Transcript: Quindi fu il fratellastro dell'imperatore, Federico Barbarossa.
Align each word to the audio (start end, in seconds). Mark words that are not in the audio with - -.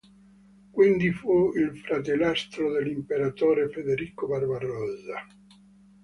Quindi 0.71 1.11
fu 1.11 1.51
il 1.55 1.77
fratellastro 1.77 2.71
dell'imperatore, 2.71 3.69
Federico 3.69 4.25
Barbarossa. 4.25 5.27